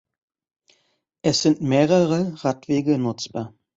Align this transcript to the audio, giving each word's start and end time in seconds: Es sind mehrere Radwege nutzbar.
Es 1.21 1.43
sind 1.43 1.61
mehrere 1.61 2.43
Radwege 2.43 2.97
nutzbar. 2.97 3.53